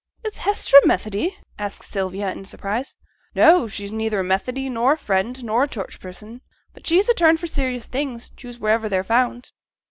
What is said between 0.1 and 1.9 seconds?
'Is Hester a Methodee?' asked